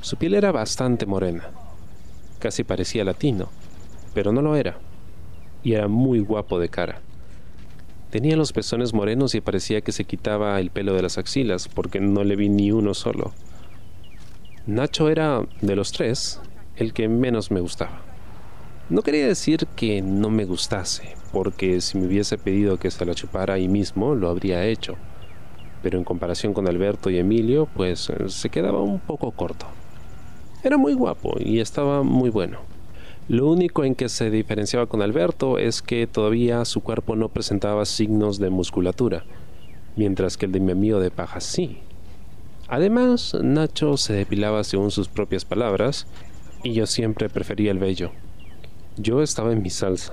Su 0.00 0.16
piel 0.16 0.34
era 0.34 0.50
bastante 0.50 1.06
morena, 1.06 1.50
casi 2.40 2.64
parecía 2.64 3.04
latino, 3.04 3.48
pero 4.12 4.32
no 4.32 4.42
lo 4.42 4.56
era 4.56 4.76
y 5.64 5.72
era 5.72 5.88
muy 5.88 6.20
guapo 6.20 6.60
de 6.60 6.68
cara. 6.68 7.00
Tenía 8.10 8.36
los 8.36 8.52
pezones 8.52 8.94
morenos 8.94 9.34
y 9.34 9.40
parecía 9.40 9.80
que 9.80 9.90
se 9.90 10.04
quitaba 10.04 10.60
el 10.60 10.70
pelo 10.70 10.94
de 10.94 11.02
las 11.02 11.18
axilas, 11.18 11.66
porque 11.66 11.98
no 11.98 12.22
le 12.22 12.36
vi 12.36 12.48
ni 12.48 12.70
uno 12.70 12.94
solo. 12.94 13.32
Nacho 14.66 15.08
era, 15.08 15.42
de 15.62 15.74
los 15.74 15.90
tres, 15.90 16.40
el 16.76 16.92
que 16.92 17.08
menos 17.08 17.50
me 17.50 17.60
gustaba. 17.60 18.02
No 18.88 19.02
quería 19.02 19.26
decir 19.26 19.66
que 19.74 20.00
no 20.02 20.30
me 20.30 20.44
gustase, 20.44 21.16
porque 21.32 21.80
si 21.80 21.98
me 21.98 22.06
hubiese 22.06 22.38
pedido 22.38 22.78
que 22.78 22.90
se 22.90 23.04
la 23.04 23.14
chupara 23.14 23.54
ahí 23.54 23.66
mismo, 23.66 24.14
lo 24.14 24.28
habría 24.28 24.64
hecho. 24.64 24.94
Pero 25.82 25.98
en 25.98 26.04
comparación 26.04 26.54
con 26.54 26.68
Alberto 26.68 27.10
y 27.10 27.18
Emilio, 27.18 27.66
pues 27.74 28.12
se 28.28 28.50
quedaba 28.50 28.80
un 28.80 29.00
poco 29.00 29.30
corto. 29.32 29.66
Era 30.62 30.76
muy 30.76 30.94
guapo 30.94 31.34
y 31.38 31.60
estaba 31.60 32.02
muy 32.02 32.30
bueno. 32.30 32.73
Lo 33.28 33.48
único 33.48 33.84
en 33.84 33.94
que 33.94 34.10
se 34.10 34.30
diferenciaba 34.30 34.86
con 34.86 35.00
Alberto 35.00 35.56
es 35.56 35.80
que 35.80 36.06
todavía 36.06 36.62
su 36.66 36.82
cuerpo 36.82 37.16
no 37.16 37.30
presentaba 37.30 37.86
signos 37.86 38.38
de 38.38 38.50
musculatura, 38.50 39.24
mientras 39.96 40.36
que 40.36 40.44
el 40.44 40.52
de 40.52 40.60
mi 40.60 40.72
amigo 40.72 41.00
de 41.00 41.10
paja 41.10 41.40
sí. 41.40 41.78
Además, 42.68 43.34
Nacho 43.42 43.96
se 43.96 44.12
depilaba 44.12 44.62
según 44.62 44.90
sus 44.90 45.08
propias 45.08 45.46
palabras, 45.46 46.06
y 46.62 46.74
yo 46.74 46.86
siempre 46.86 47.30
prefería 47.30 47.70
el 47.70 47.78
vello. 47.78 48.10
Yo 48.98 49.22
estaba 49.22 49.52
en 49.52 49.62
mi 49.62 49.70
salsa, 49.70 50.12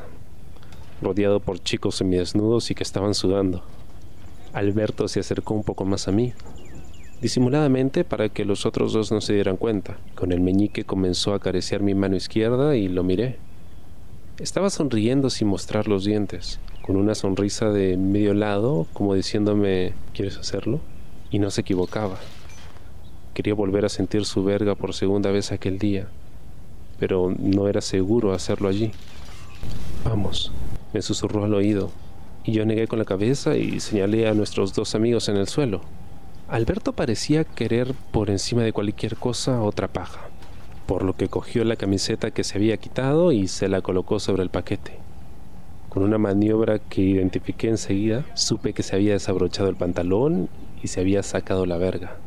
rodeado 1.02 1.42
por 1.42 1.62
chicos 1.62 1.96
semidesnudos 1.96 2.72
y 2.72 2.76
que 2.76 2.84
estaban 2.84 3.14
sudando. 3.14 3.62
Alberto 4.54 5.10
se 5.10 5.20
acercó 5.20 5.54
un 5.54 5.64
poco 5.64 5.84
más 5.84 6.08
a 6.08 6.14
mí, 6.14 6.32
disimuladamente 7.22 8.04
para 8.04 8.30
que 8.30 8.46
los 8.46 8.66
otros 8.66 8.94
dos 8.94 9.12
no 9.12 9.22
se 9.22 9.34
dieran 9.34 9.58
cuenta. 9.58 9.98
Con 10.16 10.32
el 10.32 10.42
meñique 10.42 10.84
comenzó 10.84 11.34
a 11.34 11.38
acariciar 11.38 11.82
mi 11.82 11.94
mano 11.94 12.16
izquierda 12.16 12.76
y 12.76 12.88
lo 12.88 13.04
miré. 13.04 13.38
Estaba 14.40 14.72
sonriendo 14.72 15.30
sin 15.30 15.48
mostrar 15.48 15.88
los 15.88 16.04
dientes, 16.04 16.60
con 16.82 16.96
una 16.96 17.14
sonrisa 17.14 17.70
de 17.70 17.96
medio 17.96 18.34
lado, 18.34 18.88
como 18.92 19.14
diciéndome, 19.14 19.94
¿quieres 20.16 20.38
hacerlo? 20.38 20.80
Y 21.30 21.38
no 21.38 21.52
se 21.52 21.62
equivocaba. 21.62 22.18
Quería 23.36 23.54
volver 23.54 23.86
a 23.86 23.90
sentir 23.90 24.26
su 24.26 24.44
verga 24.44 24.74
por 24.74 24.94
segunda 24.96 25.32
vez 25.32 25.52
aquel 25.52 25.78
día, 25.78 26.08
pero 27.00 27.34
no 27.38 27.68
era 27.68 27.82
seguro 27.82 28.34
hacerlo 28.34 28.68
allí. 28.68 28.92
Vamos, 30.04 30.52
me 30.92 31.04
susurró 31.04 31.46
al 31.46 31.54
oído, 31.54 31.92
y 32.44 32.54
yo 32.54 32.66
negué 32.66 32.88
con 32.88 32.98
la 32.98 33.06
cabeza 33.06 33.56
y 33.56 33.80
señalé 33.80 34.28
a 34.28 34.34
nuestros 34.34 34.74
dos 34.74 34.96
amigos 34.96 35.30
en 35.30 35.38
el 35.38 35.48
suelo. 35.48 35.82
Alberto 36.52 36.92
parecía 36.92 37.46
querer 37.46 37.94
por 38.12 38.30
encima 38.30 38.62
de 38.62 38.74
cualquier 38.74 39.16
cosa 39.16 39.62
otra 39.62 39.88
paja, 39.88 40.20
por 40.86 41.04
lo 41.04 41.16
que 41.16 41.30
cogió 41.30 41.64
la 41.64 41.78
camiseta 41.78 42.32
que 42.32 42.44
se 42.44 42.58
había 42.58 42.76
quitado 42.76 43.32
y 43.32 43.48
se 43.48 43.70
la 43.70 43.80
colocó 43.80 44.20
sobre 44.20 44.44
el 44.44 44.50
paquete. 44.50 45.00
Con 45.88 46.04
una 46.04 46.18
maniobra 46.18 46.80
que 46.80 47.00
identifiqué 47.00 47.70
enseguida, 47.70 48.26
supe 48.34 48.74
que 48.74 48.84
se 48.84 48.98
había 48.98 49.14
desabrochado 49.14 49.70
el 49.70 49.78
pantalón 49.78 50.50
y 50.84 50.90
se 50.90 51.00
había 51.00 51.24
sacado 51.24 51.66
la 51.66 51.78
verga. 51.78 52.18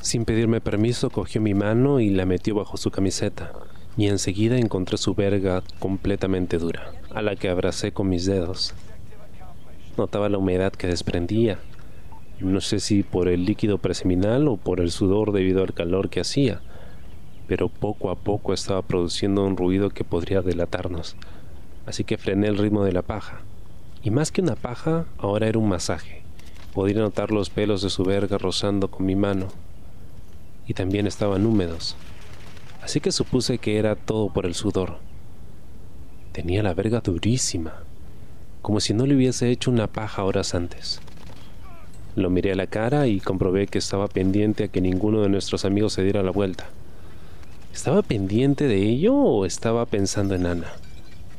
Sin 0.00 0.24
pedirme 0.24 0.60
permiso, 0.60 1.08
cogió 1.08 1.40
mi 1.40 1.54
mano 1.54 2.00
y 2.00 2.10
la 2.10 2.26
metió 2.26 2.56
bajo 2.56 2.76
su 2.76 2.90
camiseta, 2.90 3.52
y 3.96 4.08
enseguida 4.08 4.58
encontré 4.58 4.98
su 4.98 5.14
verga 5.14 5.62
completamente 5.78 6.58
dura, 6.58 6.90
a 7.14 7.22
la 7.22 7.36
que 7.36 7.48
abracé 7.48 7.92
con 7.92 8.08
mis 8.08 8.26
dedos. 8.26 8.74
Notaba 9.96 10.28
la 10.28 10.38
humedad 10.38 10.72
que 10.72 10.88
desprendía 10.88 11.60
no 12.42 12.60
sé 12.60 12.80
si 12.80 13.02
por 13.02 13.28
el 13.28 13.44
líquido 13.44 13.78
preseminal 13.78 14.48
o 14.48 14.56
por 14.56 14.80
el 14.80 14.90
sudor 14.90 15.32
debido 15.32 15.62
al 15.62 15.74
calor 15.74 16.10
que 16.10 16.20
hacía, 16.20 16.60
pero 17.46 17.68
poco 17.68 18.10
a 18.10 18.16
poco 18.16 18.52
estaba 18.52 18.82
produciendo 18.82 19.44
un 19.44 19.56
ruido 19.56 19.90
que 19.90 20.04
podría 20.04 20.42
delatarnos, 20.42 21.16
así 21.86 22.04
que 22.04 22.18
frené 22.18 22.48
el 22.48 22.58
ritmo 22.58 22.84
de 22.84 22.92
la 22.92 23.02
paja. 23.02 23.40
Y 24.02 24.10
más 24.10 24.32
que 24.32 24.40
una 24.40 24.56
paja, 24.56 25.06
ahora 25.18 25.46
era 25.46 25.58
un 25.58 25.68
masaje. 25.68 26.22
Podía 26.74 27.00
notar 27.00 27.30
los 27.30 27.50
pelos 27.50 27.82
de 27.82 27.90
su 27.90 28.04
verga 28.04 28.38
rozando 28.38 28.90
con 28.90 29.06
mi 29.06 29.14
mano, 29.14 29.48
y 30.66 30.74
también 30.74 31.06
estaban 31.06 31.46
húmedos, 31.46 31.96
así 32.82 33.00
que 33.00 33.12
supuse 33.12 33.58
que 33.58 33.78
era 33.78 33.96
todo 33.96 34.28
por 34.28 34.46
el 34.46 34.54
sudor. 34.54 34.98
Tenía 36.32 36.62
la 36.62 36.74
verga 36.74 37.00
durísima, 37.00 37.82
como 38.62 38.80
si 38.80 38.94
no 38.94 39.06
le 39.06 39.14
hubiese 39.14 39.50
hecho 39.50 39.70
una 39.70 39.86
paja 39.86 40.24
horas 40.24 40.54
antes. 40.54 41.00
Lo 42.14 42.28
miré 42.28 42.52
a 42.52 42.56
la 42.56 42.66
cara 42.66 43.06
y 43.06 43.20
comprobé 43.20 43.66
que 43.66 43.78
estaba 43.78 44.06
pendiente 44.06 44.64
a 44.64 44.68
que 44.68 44.80
ninguno 44.80 45.22
de 45.22 45.30
nuestros 45.30 45.64
amigos 45.64 45.94
se 45.94 46.02
diera 46.02 46.22
la 46.22 46.30
vuelta. 46.30 46.68
¿Estaba 47.72 48.02
pendiente 48.02 48.68
de 48.68 48.82
ello 48.82 49.14
o 49.14 49.46
estaba 49.46 49.86
pensando 49.86 50.34
en 50.34 50.44
Ana? 50.44 50.72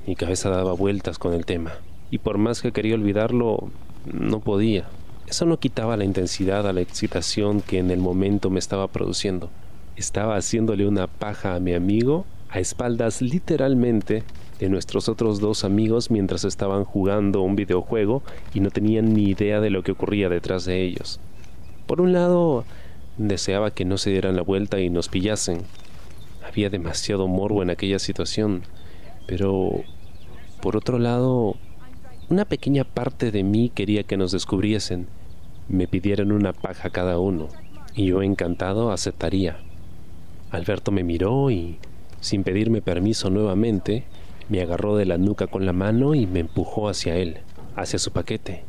Mi 0.07 0.15
cabeza 0.15 0.49
daba 0.49 0.73
vueltas 0.73 1.19
con 1.19 1.33
el 1.33 1.45
tema, 1.45 1.73
y 2.09 2.17
por 2.17 2.39
más 2.39 2.61
que 2.61 2.71
quería 2.71 2.95
olvidarlo, 2.95 3.69
no 4.11 4.39
podía. 4.39 4.85
Eso 5.27 5.45
no 5.45 5.59
quitaba 5.59 5.95
la 5.95 6.05
intensidad 6.05 6.67
a 6.67 6.73
la 6.73 6.81
excitación 6.81 7.61
que 7.61 7.77
en 7.77 7.91
el 7.91 7.99
momento 7.99 8.49
me 8.49 8.59
estaba 8.59 8.87
produciendo. 8.87 9.49
Estaba 9.95 10.35
haciéndole 10.35 10.87
una 10.87 11.05
paja 11.07 11.55
a 11.55 11.59
mi 11.59 11.73
amigo 11.73 12.25
a 12.49 12.59
espaldas 12.59 13.21
literalmente 13.21 14.23
de 14.63 14.69
nuestros 14.69 15.09
otros 15.09 15.41
dos 15.41 15.65
amigos 15.65 16.09
mientras 16.09 16.45
estaban 16.45 16.85
jugando 16.85 17.41
un 17.41 17.57
videojuego 17.57 18.23
y 18.53 18.61
no 18.61 18.71
tenían 18.71 19.13
ni 19.13 19.25
idea 19.25 19.59
de 19.59 19.69
lo 19.69 19.83
que 19.83 19.91
ocurría 19.91 20.29
detrás 20.29 20.63
de 20.63 20.81
ellos. 20.81 21.19
Por 21.85 21.99
un 21.99 22.13
lado, 22.13 22.63
deseaba 23.17 23.71
que 23.71 23.83
no 23.83 23.97
se 23.97 24.11
dieran 24.11 24.37
la 24.37 24.41
vuelta 24.41 24.79
y 24.79 24.89
nos 24.89 25.09
pillasen. 25.09 25.63
Había 26.47 26.69
demasiado 26.69 27.27
morbo 27.27 27.61
en 27.61 27.71
aquella 27.71 27.99
situación, 27.99 28.63
pero 29.27 29.83
por 30.61 30.77
otro 30.77 30.97
lado, 30.97 31.57
una 32.29 32.45
pequeña 32.45 32.85
parte 32.85 33.31
de 33.31 33.43
mí 33.43 33.69
quería 33.69 34.03
que 34.03 34.15
nos 34.15 34.31
descubriesen, 34.31 35.07
me 35.67 35.89
pidieran 35.89 36.31
una 36.31 36.53
paja 36.53 36.89
cada 36.89 37.19
uno, 37.19 37.49
y 37.95 38.05
yo 38.05 38.21
encantado 38.21 38.93
aceptaría. 38.93 39.57
Alberto 40.51 40.93
me 40.93 41.03
miró 41.03 41.51
y 41.51 41.79
sin 42.21 42.45
pedirme 42.45 42.81
permiso 42.81 43.29
nuevamente, 43.29 44.05
me 44.49 44.61
agarró 44.61 44.95
de 44.95 45.05
la 45.05 45.17
nuca 45.17 45.47
con 45.47 45.65
la 45.65 45.73
mano 45.73 46.15
y 46.15 46.27
me 46.27 46.39
empujó 46.39 46.89
hacia 46.89 47.15
él, 47.15 47.39
hacia 47.75 47.99
su 47.99 48.11
paquete. 48.11 48.63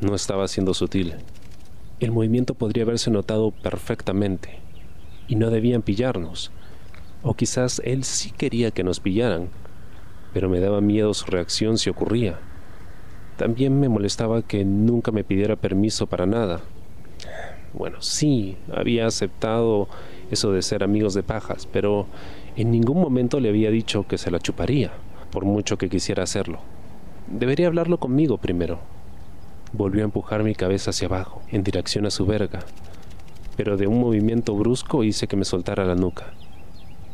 No 0.00 0.14
estaba 0.14 0.48
siendo 0.48 0.74
sutil. 0.74 1.14
El 2.00 2.10
movimiento 2.10 2.54
podría 2.54 2.84
haberse 2.84 3.10
notado 3.10 3.50
perfectamente, 3.50 4.58
y 5.28 5.36
no 5.36 5.50
debían 5.50 5.82
pillarnos. 5.82 6.50
O 7.22 7.34
quizás 7.34 7.80
él 7.84 8.02
sí 8.04 8.32
quería 8.32 8.72
que 8.72 8.82
nos 8.82 8.98
pillaran, 8.98 9.48
pero 10.34 10.48
me 10.48 10.60
daba 10.60 10.80
miedo 10.80 11.14
su 11.14 11.26
reacción 11.26 11.78
si 11.78 11.90
ocurría. 11.90 12.38
También 13.36 13.78
me 13.78 13.88
molestaba 13.88 14.42
que 14.42 14.64
nunca 14.64 15.12
me 15.12 15.24
pidiera 15.24 15.56
permiso 15.56 16.06
para 16.06 16.26
nada. 16.26 16.60
Bueno, 17.72 18.02
sí, 18.02 18.56
había 18.74 19.06
aceptado 19.06 19.88
eso 20.30 20.52
de 20.52 20.62
ser 20.62 20.82
amigos 20.82 21.14
de 21.14 21.22
pajas, 21.22 21.66
pero 21.70 22.06
en 22.56 22.70
ningún 22.70 23.00
momento 23.00 23.40
le 23.40 23.48
había 23.48 23.70
dicho 23.70 24.06
que 24.06 24.18
se 24.18 24.30
la 24.30 24.40
chuparía, 24.40 24.92
por 25.32 25.44
mucho 25.44 25.78
que 25.78 25.88
quisiera 25.88 26.22
hacerlo. 26.22 26.60
Debería 27.26 27.66
hablarlo 27.66 27.98
conmigo 27.98 28.36
primero. 28.36 28.78
Volvió 29.72 30.02
a 30.02 30.04
empujar 30.04 30.44
mi 30.44 30.54
cabeza 30.54 30.90
hacia 30.90 31.08
abajo, 31.08 31.42
en 31.50 31.64
dirección 31.64 32.04
a 32.06 32.10
su 32.10 32.26
verga, 32.26 32.60
pero 33.56 33.78
de 33.78 33.86
un 33.86 33.98
movimiento 33.98 34.54
brusco 34.54 35.02
hice 35.02 35.26
que 35.26 35.36
me 35.36 35.46
soltara 35.46 35.86
la 35.86 35.94
nuca. 35.94 36.34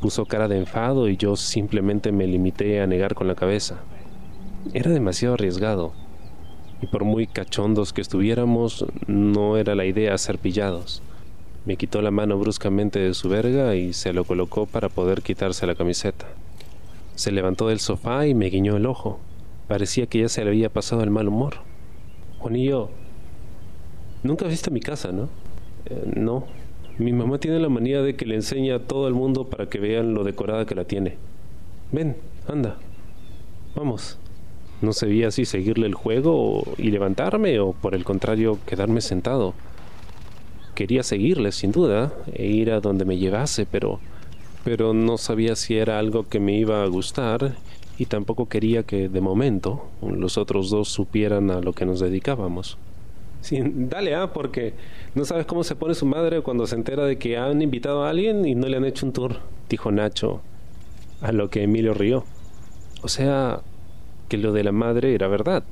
Puso 0.00 0.26
cara 0.26 0.48
de 0.48 0.58
enfado 0.58 1.08
y 1.08 1.16
yo 1.16 1.36
simplemente 1.36 2.10
me 2.10 2.26
limité 2.26 2.80
a 2.80 2.86
negar 2.88 3.14
con 3.14 3.28
la 3.28 3.36
cabeza. 3.36 3.76
Era 4.74 4.90
demasiado 4.90 5.34
arriesgado, 5.34 5.92
y 6.82 6.86
por 6.88 7.04
muy 7.04 7.28
cachondos 7.28 7.92
que 7.92 8.00
estuviéramos, 8.00 8.84
no 9.06 9.56
era 9.56 9.76
la 9.76 9.84
idea 9.84 10.18
ser 10.18 10.38
pillados. 10.38 11.02
Me 11.64 11.76
quitó 11.76 12.02
la 12.02 12.10
mano 12.10 12.38
bruscamente 12.38 12.98
de 12.98 13.14
su 13.14 13.28
verga 13.28 13.76
y 13.76 13.92
se 13.92 14.12
lo 14.12 14.24
colocó 14.24 14.66
para 14.66 14.88
poder 14.88 15.22
quitarse 15.22 15.66
la 15.66 15.74
camiseta. 15.76 16.26
Se 17.18 17.32
levantó 17.32 17.66
del 17.66 17.80
sofá 17.80 18.28
y 18.28 18.34
me 18.34 18.48
guiñó 18.48 18.76
el 18.76 18.86
ojo. 18.86 19.18
Parecía 19.66 20.06
que 20.06 20.20
ya 20.20 20.28
se 20.28 20.44
le 20.44 20.50
había 20.50 20.68
pasado 20.68 21.02
el 21.02 21.10
mal 21.10 21.26
humor. 21.26 21.54
Juanillo, 22.38 22.90
nunca 24.22 24.46
viste 24.46 24.70
mi 24.70 24.78
casa, 24.78 25.10
¿no? 25.10 25.28
Eh, 25.86 26.12
no. 26.14 26.44
Mi 26.96 27.12
mamá 27.12 27.38
tiene 27.38 27.58
la 27.58 27.68
manía 27.68 28.02
de 28.02 28.14
que 28.14 28.24
le 28.24 28.36
enseña 28.36 28.76
a 28.76 28.78
todo 28.78 29.08
el 29.08 29.14
mundo 29.14 29.48
para 29.48 29.68
que 29.68 29.80
vean 29.80 30.14
lo 30.14 30.22
decorada 30.22 30.64
que 30.64 30.76
la 30.76 30.84
tiene. 30.84 31.16
Ven, 31.90 32.16
anda. 32.46 32.76
Vamos. 33.74 34.16
No 34.80 34.92
sabía 34.92 35.32
si 35.32 35.44
seguirle 35.44 35.88
el 35.88 35.94
juego 35.94 36.62
y 36.76 36.92
levantarme 36.92 37.58
o 37.58 37.72
por 37.72 37.96
el 37.96 38.04
contrario 38.04 38.60
quedarme 38.64 39.00
sentado. 39.00 39.54
Quería 40.76 41.02
seguirle 41.02 41.50
sin 41.50 41.72
duda 41.72 42.12
e 42.32 42.46
ir 42.46 42.70
a 42.70 42.78
donde 42.78 43.04
me 43.04 43.18
llevase, 43.18 43.66
pero 43.66 43.98
pero 44.68 44.92
no 44.92 45.16
sabía 45.16 45.56
si 45.56 45.78
era 45.78 45.98
algo 45.98 46.28
que 46.28 46.40
me 46.40 46.52
iba 46.52 46.82
a 46.82 46.86
gustar 46.88 47.54
y 47.96 48.04
tampoco 48.04 48.50
quería 48.50 48.82
que 48.82 49.08
de 49.08 49.22
momento 49.22 49.86
los 50.02 50.36
otros 50.36 50.68
dos 50.68 50.90
supieran 50.90 51.50
a 51.50 51.62
lo 51.62 51.72
que 51.72 51.86
nos 51.86 52.00
dedicábamos. 52.00 52.76
Sí, 53.40 53.62
dale, 53.64 54.14
ah, 54.14 54.30
porque 54.34 54.74
no 55.14 55.24
sabes 55.24 55.46
cómo 55.46 55.64
se 55.64 55.74
pone 55.74 55.94
su 55.94 56.04
madre 56.04 56.42
cuando 56.42 56.66
se 56.66 56.74
entera 56.74 57.06
de 57.06 57.16
que 57.16 57.38
han 57.38 57.62
invitado 57.62 58.04
a 58.04 58.10
alguien 58.10 58.44
y 58.44 58.54
no 58.54 58.68
le 58.68 58.76
han 58.76 58.84
hecho 58.84 59.06
un 59.06 59.14
tour, 59.14 59.36
dijo 59.70 59.90
Nacho, 59.90 60.42
a 61.22 61.32
lo 61.32 61.48
que 61.48 61.62
Emilio 61.62 61.94
rió. 61.94 62.24
O 63.00 63.08
sea, 63.08 63.62
que 64.28 64.36
lo 64.36 64.52
de 64.52 64.64
la 64.64 64.72
madre 64.72 65.14
era 65.14 65.28
verdad, 65.28 65.62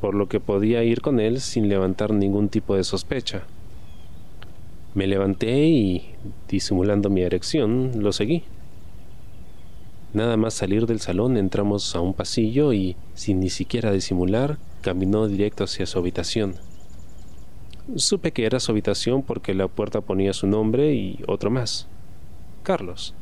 por 0.00 0.14
lo 0.14 0.28
que 0.28 0.38
podía 0.38 0.84
ir 0.84 1.00
con 1.00 1.18
él 1.18 1.40
sin 1.40 1.68
levantar 1.68 2.12
ningún 2.12 2.48
tipo 2.48 2.76
de 2.76 2.84
sospecha. 2.84 3.42
Me 4.96 5.06
levanté 5.06 5.66
y, 5.66 6.14
disimulando 6.48 7.10
mi 7.10 7.20
erección, 7.20 8.02
lo 8.02 8.12
seguí. 8.12 8.44
Nada 10.14 10.38
más 10.38 10.54
salir 10.54 10.86
del 10.86 11.00
salón 11.00 11.36
entramos 11.36 11.94
a 11.94 12.00
un 12.00 12.14
pasillo 12.14 12.72
y, 12.72 12.96
sin 13.12 13.40
ni 13.40 13.50
siquiera 13.50 13.92
disimular, 13.92 14.56
caminó 14.80 15.28
directo 15.28 15.64
hacia 15.64 15.84
su 15.84 15.98
habitación. 15.98 16.54
Supe 17.96 18.32
que 18.32 18.46
era 18.46 18.58
su 18.58 18.72
habitación 18.72 19.22
porque 19.22 19.52
la 19.52 19.68
puerta 19.68 20.00
ponía 20.00 20.32
su 20.32 20.46
nombre 20.46 20.94
y 20.94 21.20
otro 21.26 21.50
más, 21.50 21.88
Carlos. 22.62 23.12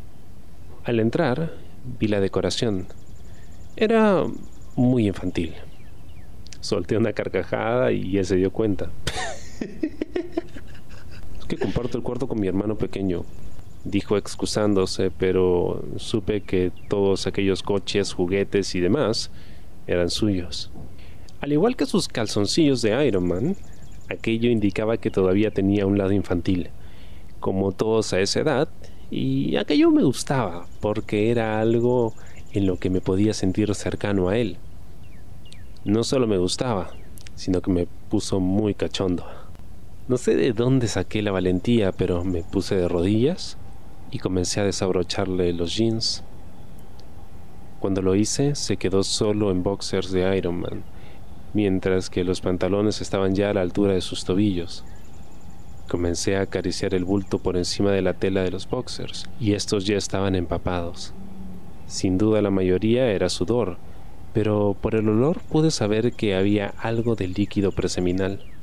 Al 0.85 1.01
entrar, 1.01 1.55
vi 1.99 2.07
la 2.07 2.21
decoración. 2.21 2.87
Era 3.75 4.23
muy 4.77 5.09
infantil. 5.09 5.55
Solté 6.61 6.97
una 6.97 7.15
carcajada 7.15 7.91
y 7.91 8.17
él 8.17 8.25
se 8.25 8.37
dio 8.37 8.53
cuenta. 8.53 8.91
comparto 11.57 11.97
el 11.97 12.05
cuarto 12.05 12.29
con 12.29 12.41
mi 12.41 12.47
hermano 12.47 12.77
pequeño, 12.77 13.25
dijo 13.85 14.17
excusándose, 14.17 15.11
pero 15.11 15.85
supe 15.97 16.43
que 16.43 16.73
todos 16.89 17.27
aquellos 17.27 17.63
coches, 17.63 18.13
juguetes 18.13 18.75
y 18.75 18.81
demás 18.81 19.31
eran 19.87 20.11
suyos. 20.11 20.71
Al 21.41 21.53
igual 21.53 21.77
que 21.77 21.87
sus 21.87 22.09
calzoncillos 22.09 22.81
de 22.83 23.07
Iron 23.07 23.29
Man, 23.29 23.57
aquello 24.09 24.51
indicaba 24.51 24.97
que 24.97 25.11
todavía 25.11 25.51
tenía 25.51 25.87
un 25.87 25.99
lado 25.99 26.13
infantil, 26.13 26.71
como 27.41 27.73
todos 27.73 28.13
a 28.13 28.21
esa 28.21 28.41
edad, 28.41 28.69
y 29.11 29.57
aquello 29.57 29.91
me 29.91 30.03
gustaba, 30.03 30.67
porque 30.81 31.31
era 31.31 31.61
algo 31.61 32.15
en 32.53 32.67
lo 32.67 32.79
que 32.79 32.89
me 32.89 33.01
podía 33.01 33.35
sentir 33.35 33.75
cercano 33.75 34.29
a 34.29 34.39
él. 34.39 34.57
No 35.85 36.03
solo 36.05 36.27
me 36.27 36.39
gustaba, 36.39 36.91
sino 37.35 37.61
que 37.61 37.71
me 37.71 37.87
puso 38.09 38.41
muy 38.41 38.75
cachondo. 38.75 39.44
No 40.07 40.19
sé 40.19 40.37
de 40.37 40.53
dónde 40.53 40.87
saqué 40.87 41.23
la 41.23 41.33
valentía, 41.33 41.91
pero 41.91 42.25
me 42.25 42.43
puse 42.43 42.77
de 42.77 42.89
rodillas 42.89 43.57
y 44.11 44.19
comencé 44.19 44.61
a 44.61 44.65
desabrocharle 44.65 45.55
los 45.55 45.75
jeans. 45.75 46.23
Cuando 47.81 48.03
lo 48.03 48.15
hice, 48.15 48.55
se 48.55 48.77
quedó 48.77 49.03
solo 49.03 49.51
en 49.51 49.63
boxers 49.63 50.13
de 50.13 50.37
Iron 50.37 50.61
Man, 50.61 50.83
mientras 51.55 52.11
que 52.11 52.23
los 52.23 52.43
pantalones 52.43 53.01
estaban 53.01 53.35
ya 53.35 53.49
a 53.49 53.55
la 53.55 53.63
altura 53.63 53.95
de 53.95 54.03
sus 54.03 54.27
tobillos. 54.27 54.85
Comencé 55.89 56.37
a 56.37 56.43
acariciar 56.43 56.93
el 56.93 57.07
bulto 57.07 57.39
por 57.39 57.57
encima 57.57 57.91
de 57.91 58.03
la 58.03 58.13
tela 58.13 58.43
de 58.43 58.51
los 58.51 58.69
boxers, 58.69 59.25
y 59.41 59.55
estos 59.55 59.87
ya 59.87 59.97
estaban 59.97 60.35
empapados. 60.35 61.15
Sin 61.87 62.19
duda 62.19 62.43
la 62.43 62.51
mayoría 62.51 63.11
era 63.11 63.31
sudor, 63.31 63.79
pero 64.35 64.77
por 64.79 64.97
el 64.97 65.09
olor 65.09 65.41
pude 65.41 65.71
saber 65.71 66.13
que 66.13 66.35
había 66.35 66.75
algo 66.77 67.17
de 67.17 67.29
líquido 67.29 67.73
preseminal. 67.73 68.54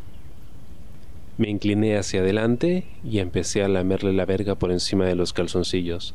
Me 1.41 1.49
incliné 1.49 1.97
hacia 1.97 2.19
adelante 2.19 2.86
y 3.04 3.17
empecé 3.17 3.63
a 3.63 3.67
lamerle 3.67 4.13
la 4.13 4.27
verga 4.27 4.54
por 4.54 4.71
encima 4.71 5.06
de 5.06 5.15
los 5.15 5.34
calzoncillos. 5.34 6.13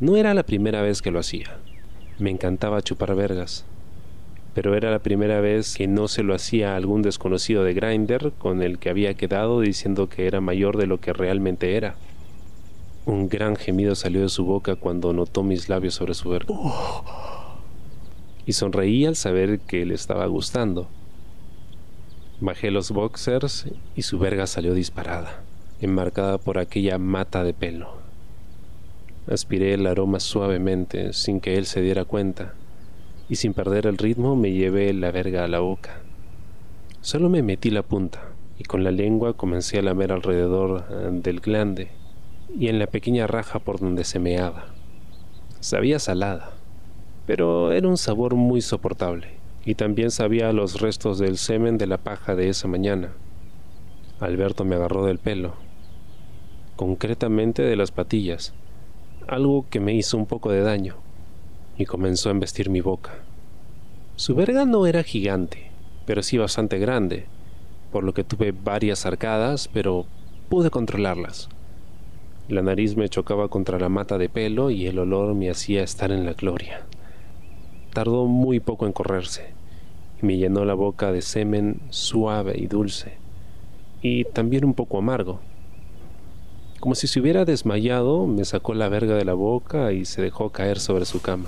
No 0.00 0.16
era 0.16 0.32
la 0.32 0.42
primera 0.42 0.80
vez 0.80 1.02
que 1.02 1.10
lo 1.10 1.18
hacía. 1.18 1.58
Me 2.18 2.30
encantaba 2.30 2.80
chupar 2.80 3.14
vergas. 3.14 3.66
Pero 4.54 4.74
era 4.74 4.90
la 4.90 5.00
primera 5.00 5.42
vez 5.42 5.74
que 5.76 5.86
no 5.86 6.08
se 6.08 6.22
lo 6.22 6.34
hacía 6.34 6.72
a 6.72 6.76
algún 6.76 7.02
desconocido 7.02 7.62
de 7.62 7.74
Grinder 7.74 8.32
con 8.38 8.62
el 8.62 8.78
que 8.78 8.88
había 8.88 9.12
quedado 9.12 9.60
diciendo 9.60 10.08
que 10.08 10.26
era 10.26 10.40
mayor 10.40 10.78
de 10.78 10.86
lo 10.86 10.98
que 10.98 11.12
realmente 11.12 11.76
era. 11.76 11.94
Un 13.04 13.28
gran 13.28 13.54
gemido 13.54 13.96
salió 13.96 14.22
de 14.22 14.30
su 14.30 14.46
boca 14.46 14.76
cuando 14.76 15.12
notó 15.12 15.42
mis 15.42 15.68
labios 15.68 15.92
sobre 15.92 16.14
su 16.14 16.30
verga. 16.30 16.54
Y 18.46 18.54
sonreí 18.54 19.04
al 19.04 19.16
saber 19.16 19.60
que 19.60 19.84
le 19.84 19.92
estaba 19.92 20.24
gustando. 20.24 20.88
Bajé 22.44 22.70
los 22.70 22.90
boxers 22.90 23.64
y 23.96 24.02
su 24.02 24.18
verga 24.18 24.46
salió 24.46 24.74
disparada, 24.74 25.40
enmarcada 25.80 26.36
por 26.36 26.58
aquella 26.58 26.98
mata 26.98 27.42
de 27.42 27.54
pelo. 27.54 27.94
Aspiré 29.26 29.72
el 29.72 29.86
aroma 29.86 30.20
suavemente 30.20 31.14
sin 31.14 31.40
que 31.40 31.56
él 31.56 31.64
se 31.64 31.80
diera 31.80 32.04
cuenta, 32.04 32.52
y 33.30 33.36
sin 33.36 33.54
perder 33.54 33.86
el 33.86 33.96
ritmo 33.96 34.36
me 34.36 34.52
llevé 34.52 34.92
la 34.92 35.10
verga 35.10 35.44
a 35.44 35.48
la 35.48 35.60
boca. 35.60 36.02
Solo 37.00 37.30
me 37.30 37.42
metí 37.42 37.70
la 37.70 37.82
punta 37.82 38.20
y 38.58 38.64
con 38.64 38.84
la 38.84 38.90
lengua 38.90 39.32
comencé 39.32 39.78
a 39.78 39.82
lamer 39.82 40.12
alrededor 40.12 40.84
eh, 40.90 41.08
del 41.12 41.40
glande 41.40 41.92
y 42.54 42.68
en 42.68 42.78
la 42.78 42.88
pequeña 42.88 43.26
raja 43.26 43.58
por 43.58 43.80
donde 43.80 44.04
se 44.04 44.18
meaba. 44.18 44.66
Sabía 45.60 45.98
salada, 45.98 46.50
pero 47.26 47.72
era 47.72 47.88
un 47.88 47.96
sabor 47.96 48.34
muy 48.34 48.60
soportable, 48.60 49.28
y 49.66 49.74
también 49.74 50.10
sabía 50.10 50.52
los 50.52 50.80
restos 50.80 51.18
del 51.18 51.38
semen 51.38 51.78
de 51.78 51.86
la 51.86 51.98
paja 51.98 52.34
de 52.34 52.48
esa 52.48 52.68
mañana. 52.68 53.12
Alberto 54.20 54.64
me 54.64 54.76
agarró 54.76 55.06
del 55.06 55.18
pelo, 55.18 55.54
concretamente 56.76 57.62
de 57.62 57.76
las 57.76 57.90
patillas, 57.90 58.52
algo 59.26 59.66
que 59.70 59.80
me 59.80 59.94
hizo 59.94 60.18
un 60.18 60.26
poco 60.26 60.50
de 60.50 60.60
daño, 60.60 60.96
y 61.78 61.86
comenzó 61.86 62.28
a 62.28 62.32
embestir 62.32 62.68
mi 62.68 62.80
boca. 62.80 63.12
Su 64.16 64.34
verga 64.34 64.66
no 64.66 64.86
era 64.86 65.02
gigante, 65.02 65.70
pero 66.04 66.22
sí 66.22 66.36
bastante 66.36 66.78
grande, 66.78 67.26
por 67.90 68.04
lo 68.04 68.12
que 68.12 68.22
tuve 68.22 68.52
varias 68.52 69.06
arcadas, 69.06 69.68
pero 69.72 70.04
pude 70.50 70.70
controlarlas. 70.70 71.48
La 72.48 72.60
nariz 72.60 72.96
me 72.96 73.08
chocaba 73.08 73.48
contra 73.48 73.78
la 73.78 73.88
mata 73.88 74.18
de 74.18 74.28
pelo 74.28 74.70
y 74.70 74.86
el 74.86 74.98
olor 74.98 75.34
me 75.34 75.48
hacía 75.48 75.82
estar 75.82 76.12
en 76.12 76.26
la 76.26 76.34
gloria. 76.34 76.82
Tardó 77.94 78.26
muy 78.26 78.60
poco 78.60 78.86
en 78.86 78.92
correrse 78.92 79.53
me 80.24 80.36
llenó 80.36 80.64
la 80.64 80.74
boca 80.74 81.12
de 81.12 81.22
semen 81.22 81.80
suave 81.90 82.54
y 82.58 82.66
dulce, 82.66 83.12
y 84.02 84.24
también 84.24 84.64
un 84.64 84.74
poco 84.74 84.98
amargo. 84.98 85.40
Como 86.80 86.94
si 86.94 87.06
se 87.06 87.20
hubiera 87.20 87.44
desmayado, 87.44 88.26
me 88.26 88.44
sacó 88.44 88.74
la 88.74 88.88
verga 88.88 89.14
de 89.14 89.24
la 89.24 89.34
boca 89.34 89.92
y 89.92 90.04
se 90.04 90.20
dejó 90.20 90.50
caer 90.50 90.80
sobre 90.80 91.04
su 91.04 91.20
cama. 91.22 91.46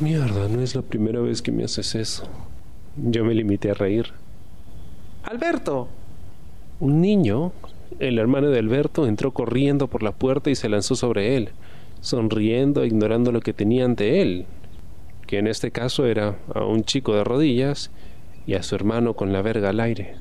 Mierda, 0.00 0.48
no 0.48 0.60
es 0.60 0.74
la 0.74 0.82
primera 0.82 1.20
vez 1.20 1.40
que 1.40 1.52
me 1.52 1.64
haces 1.64 1.94
eso. 1.94 2.24
Yo 2.96 3.24
me 3.24 3.34
limité 3.34 3.70
a 3.70 3.74
reír. 3.74 4.12
Alberto. 5.22 5.88
Un 6.80 7.00
niño 7.00 7.52
el 7.98 8.18
hermano 8.18 8.50
de 8.50 8.58
Alberto 8.58 9.06
entró 9.06 9.32
corriendo 9.32 9.88
por 9.88 10.02
la 10.02 10.12
puerta 10.12 10.50
y 10.50 10.54
se 10.54 10.68
lanzó 10.68 10.94
sobre 10.94 11.36
él, 11.36 11.50
sonriendo 12.00 12.82
e 12.82 12.86
ignorando 12.86 13.32
lo 13.32 13.40
que 13.40 13.52
tenía 13.52 13.84
ante 13.84 14.22
él, 14.22 14.46
que 15.28 15.38
en 15.38 15.46
este 15.46 15.70
caso 15.70 16.06
era 16.06 16.36
a 16.54 16.64
un 16.64 16.84
chico 16.84 17.14
de 17.14 17.22
rodillas 17.22 17.90
y 18.46 18.54
a 18.54 18.62
su 18.62 18.74
hermano 18.74 19.12
con 19.14 19.30
la 19.30 19.42
verga 19.42 19.68
al 19.68 19.78
aire. 19.78 20.16